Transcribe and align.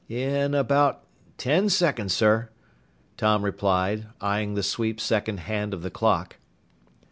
"In 0.09 0.55
about 0.55 1.03
ten 1.37 1.69
seconds, 1.69 2.11
sir," 2.11 2.49
Tom 3.17 3.45
replied, 3.45 4.07
eying 4.19 4.55
the 4.55 4.63
sweep 4.63 4.99
second 4.99 5.41
hand 5.41 5.75
of 5.75 5.83
the 5.83 5.91
clock. 5.91 6.37